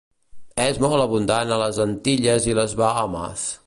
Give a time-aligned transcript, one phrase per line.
[0.63, 3.51] És molt abundant a les Antilles i les Bahames.